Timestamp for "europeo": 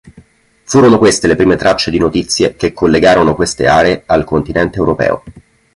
4.79-5.23